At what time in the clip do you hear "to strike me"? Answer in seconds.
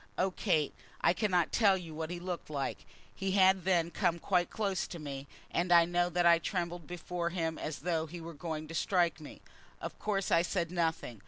8.69-9.41